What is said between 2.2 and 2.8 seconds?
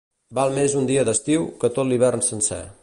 sencer.